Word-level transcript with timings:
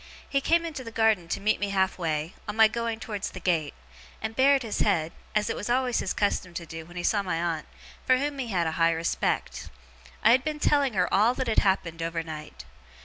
He 0.27 0.41
came 0.41 0.65
into 0.65 0.83
the 0.83 0.89
garden 0.89 1.27
to 1.27 1.39
meet 1.39 1.59
me 1.59 1.69
half 1.69 1.99
way, 1.99 2.33
on 2.47 2.55
my 2.55 2.67
going 2.67 2.99
towards 2.99 3.29
the 3.29 3.39
gate; 3.39 3.75
and 4.19 4.35
bared 4.35 4.63
his 4.63 4.79
head, 4.79 5.11
as 5.35 5.47
it 5.47 5.55
was 5.55 5.69
always 5.69 5.99
his 5.99 6.11
custom 6.11 6.55
to 6.55 6.65
do 6.65 6.87
when 6.87 6.97
he 6.97 7.03
saw 7.03 7.21
my 7.21 7.39
aunt, 7.39 7.67
for 8.03 8.17
whom 8.17 8.39
he 8.39 8.47
had 8.47 8.65
a 8.65 8.71
high 8.81 8.93
respect. 8.93 9.69
I 10.23 10.31
had 10.31 10.43
been 10.43 10.59
telling 10.59 10.95
her 10.95 11.07
all 11.13 11.35
that 11.35 11.45
had 11.47 11.59
happened 11.59 12.01
overnight. 12.01 12.65